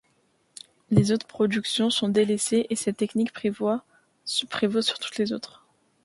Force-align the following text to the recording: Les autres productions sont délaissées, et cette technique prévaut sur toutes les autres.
Les 0.89 1.11
autres 1.11 1.27
productions 1.27 1.91
sont 1.91 2.09
délaissées, 2.09 2.65
et 2.71 2.75
cette 2.75 2.97
technique 2.97 3.31
prévaut 3.33 3.75
sur 4.25 4.97
toutes 4.99 5.17
les 5.19 5.31
autres. 5.31 5.63